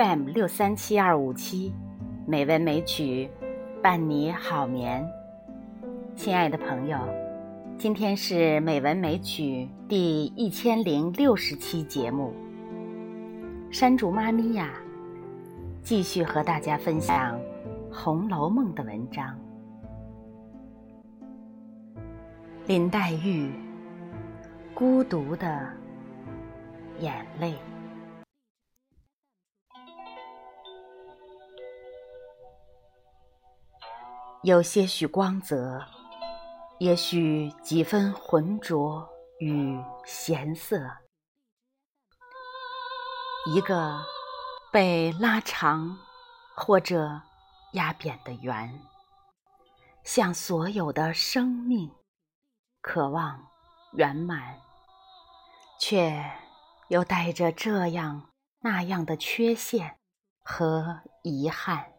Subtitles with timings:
[0.00, 1.74] FM 六三七二五七，
[2.26, 3.28] 美文美曲，
[3.82, 5.06] 伴你好眠。
[6.16, 6.98] 亲爱的朋友，
[7.76, 12.32] 今天是美文美曲第一千零六十期节目。
[13.70, 14.70] 山竹妈咪呀，
[15.82, 17.38] 继续和大家分享
[17.92, 19.38] 《红楼梦》的文章。
[22.66, 23.52] 林黛玉
[24.72, 25.68] 孤独的
[27.00, 27.52] 眼泪。
[34.42, 35.86] 有些许光泽，
[36.78, 39.06] 也许几分浑浊
[39.38, 40.80] 与咸涩。
[43.54, 44.02] 一个
[44.72, 45.98] 被拉长
[46.56, 47.20] 或者
[47.72, 48.80] 压扁的圆，
[50.04, 51.90] 像所有的生命，
[52.80, 53.46] 渴望
[53.92, 54.58] 圆满，
[55.78, 56.24] 却
[56.88, 58.30] 又带着这样
[58.60, 59.98] 那样的缺陷
[60.42, 61.92] 和遗憾。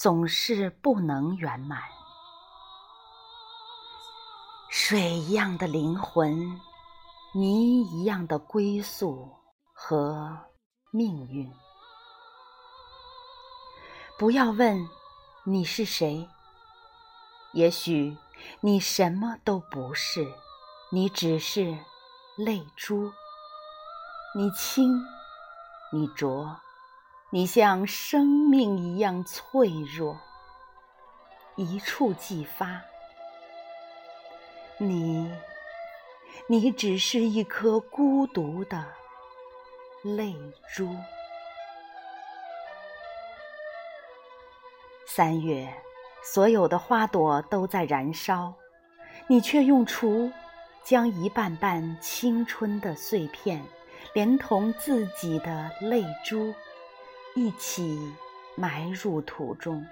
[0.00, 1.82] 总是不能圆满。
[4.70, 6.58] 水一样的灵魂，
[7.34, 9.30] 泥一样的归宿
[9.74, 10.38] 和
[10.90, 11.52] 命运。
[14.18, 14.88] 不要问
[15.44, 16.26] 你是谁，
[17.52, 18.16] 也许
[18.62, 20.26] 你什么都不是，
[20.90, 21.76] 你只是
[22.38, 23.12] 泪珠。
[24.34, 24.98] 你清，
[25.92, 26.58] 你浊。
[27.32, 30.18] 你像生命一样脆弱，
[31.54, 32.82] 一触即发。
[34.78, 35.32] 你，
[36.48, 38.84] 你只是一颗孤独的
[40.02, 40.34] 泪
[40.74, 40.88] 珠。
[45.06, 45.72] 三月，
[46.24, 48.52] 所有的花朵都在燃烧，
[49.28, 50.32] 你却用锄
[50.82, 53.64] 将一瓣瓣青春的碎片，
[54.14, 56.52] 连同自己的泪珠。
[57.34, 58.12] 一起
[58.56, 59.86] 埋入土中。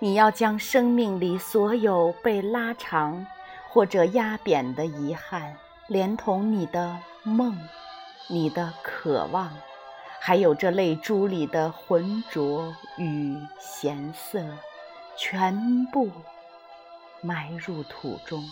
[0.00, 3.26] 你要将生命里所有被拉长
[3.68, 5.56] 或者压扁的遗憾，
[5.86, 7.56] 连同你的梦、
[8.28, 9.50] 你的渴望，
[10.20, 14.44] 还有这泪珠里的浑浊与咸涩，
[15.16, 16.10] 全部
[17.20, 18.44] 埋入土中。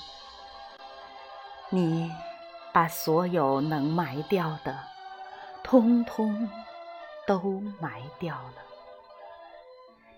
[1.70, 2.10] 你
[2.72, 4.78] 把所有能埋掉的，
[5.62, 6.48] 通通。
[7.26, 8.54] 都埋掉了，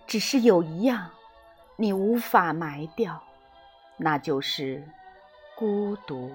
[0.07, 1.09] 只是有一样
[1.75, 3.21] 你无法埋掉，
[3.97, 4.83] 那就是
[5.55, 6.31] 孤独，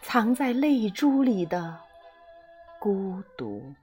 [0.00, 1.78] 藏在泪珠里的
[2.80, 3.74] 孤独。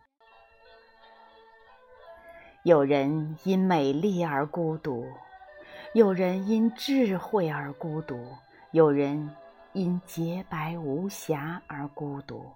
[2.63, 5.05] 有人因美丽而孤独，
[5.93, 8.35] 有人因智慧而孤独，
[8.71, 9.33] 有人
[9.73, 12.51] 因洁白无瑕而孤独，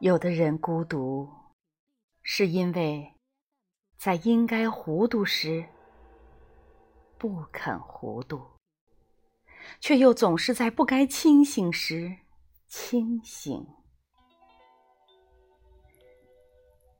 [0.00, 1.28] 有的人孤独。
[2.28, 3.14] 是因为，
[3.96, 5.64] 在应该糊涂时
[7.16, 8.44] 不肯糊涂，
[9.78, 12.16] 却又总是在不该清醒时
[12.66, 13.64] 清醒。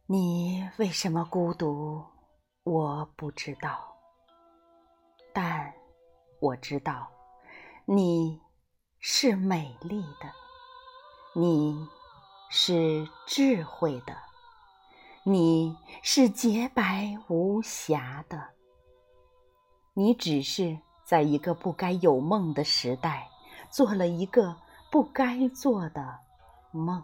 [0.06, 2.06] 你为什么孤独？
[2.62, 3.96] 我不知道，
[5.34, 5.74] 但
[6.38, 7.10] 我知道，
[7.84, 8.40] 你
[9.00, 10.32] 是美丽的，
[11.34, 11.88] 你
[12.48, 14.16] 是智慧的。
[15.28, 18.50] 你是洁白无瑕的，
[19.92, 23.28] 你只是在一个不该有梦的时代，
[23.68, 24.54] 做了一个
[24.88, 26.20] 不该做的
[26.70, 27.02] 梦。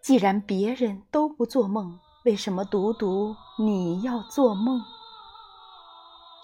[0.00, 4.80] 既然别人都不做梦，为什么独独你要做梦？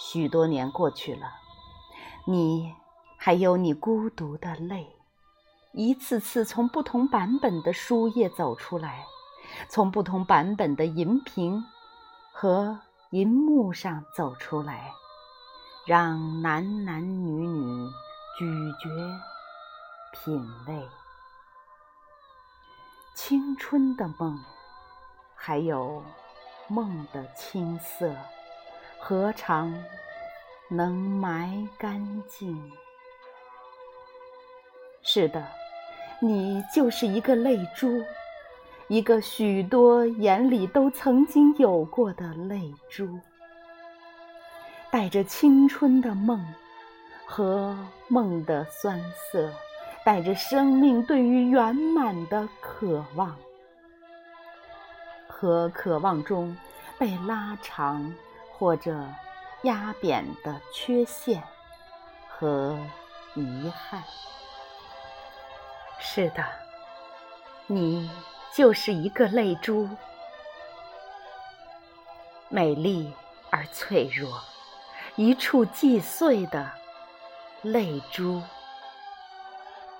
[0.00, 1.30] 许多年过去了，
[2.26, 2.74] 你
[3.16, 4.88] 还有你孤独的泪，
[5.70, 9.06] 一次次从不同版本的书页走出来。
[9.68, 11.64] 从不同版本的银屏
[12.32, 12.78] 和
[13.10, 14.92] 银幕上走出来，
[15.86, 17.90] 让男男女女
[18.38, 18.88] 咀嚼、
[20.12, 20.88] 品味
[23.14, 24.38] 青春的梦，
[25.34, 26.02] 还有
[26.68, 28.14] 梦的青涩，
[28.98, 29.72] 何尝
[30.68, 32.72] 能埋干净？
[35.02, 35.44] 是的，
[36.20, 38.02] 你就是一个泪珠。
[38.90, 43.20] 一个许多眼里都曾经有过的泪珠，
[44.90, 46.44] 带着青春的梦
[47.24, 47.78] 和
[48.08, 49.48] 梦的酸涩，
[50.04, 53.36] 带着生命对于圆满的渴望，
[55.28, 56.56] 和渴望中
[56.98, 58.12] 被拉长
[58.58, 59.06] 或者
[59.62, 61.40] 压扁的缺陷
[62.28, 62.76] 和
[63.36, 64.02] 遗憾。
[66.00, 66.44] 是的，
[67.68, 68.10] 你。
[68.54, 69.88] 就是一个泪珠，
[72.48, 73.12] 美丽
[73.50, 74.40] 而脆弱，
[75.14, 76.70] 一触即碎的
[77.62, 78.42] 泪珠。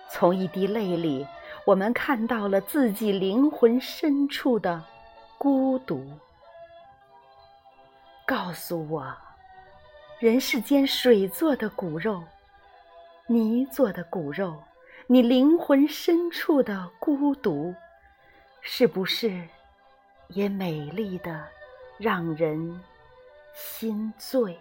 [0.09, 1.25] 从一滴泪里，
[1.65, 4.83] 我们看到了自己灵魂深处的
[5.39, 6.05] 孤独。
[8.27, 9.17] 告诉我，
[10.19, 12.25] 人世间水做的骨肉，
[13.29, 14.61] 泥做的骨肉，
[15.07, 17.73] 你灵魂深处的孤独，
[18.63, 19.49] 是不是
[20.29, 21.49] 也美丽的
[21.99, 22.83] 让人
[23.55, 24.59] 心醉？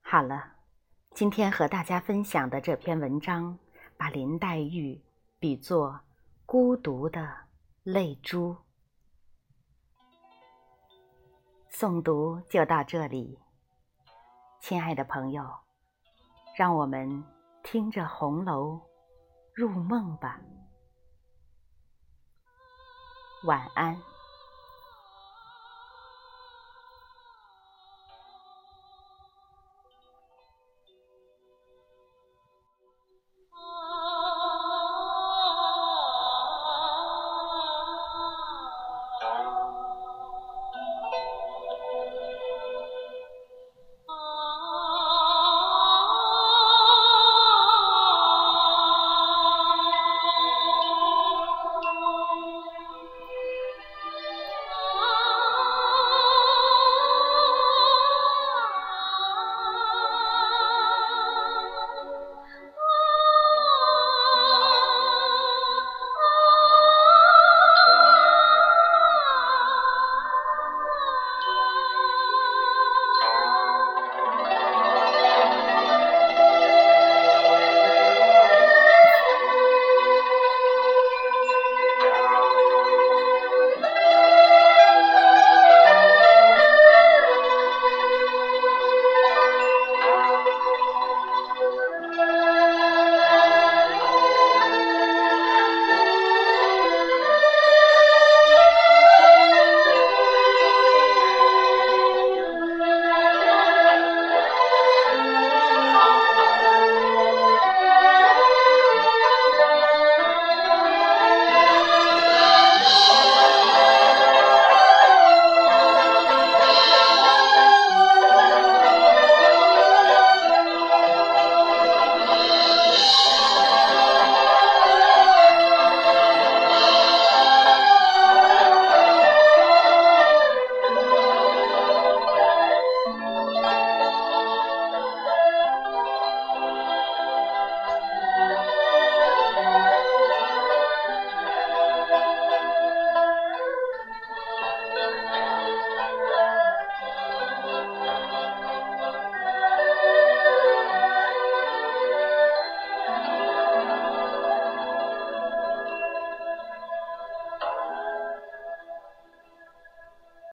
[0.00, 0.52] 好了，
[1.14, 3.58] 今天和大家分享的这篇文章。
[3.94, 5.00] 把林黛玉
[5.38, 6.00] 比作
[6.44, 7.36] 孤独的
[7.84, 8.56] 泪珠。
[11.70, 13.38] 诵读就到这里，
[14.62, 15.44] 亲爱的朋友，
[16.56, 17.24] 让我们
[17.64, 18.80] 听着红楼
[19.52, 20.40] 入梦吧。
[23.42, 24.00] 晚安。